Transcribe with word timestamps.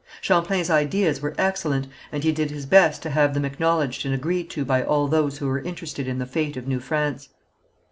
Champlain's 0.19 0.71
ideas 0.71 1.21
were 1.21 1.35
excellent, 1.37 1.85
and 2.11 2.23
he 2.23 2.31
did 2.31 2.49
his 2.49 2.65
best 2.65 3.03
to 3.03 3.11
have 3.11 3.35
them 3.35 3.45
acknowledged 3.45 4.03
and 4.03 4.15
agreed 4.15 4.49
to 4.49 4.65
by 4.65 4.81
all 4.83 5.07
those 5.07 5.37
who 5.37 5.45
were 5.45 5.59
interested 5.61 6.07
in 6.07 6.17
the 6.17 6.25
fate 6.25 6.57
of 6.57 6.67
New 6.67 6.79
France. 6.79 7.29